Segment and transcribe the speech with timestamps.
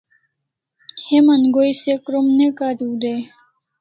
[1.07, 3.21] Heman goi se krom ne kariu dai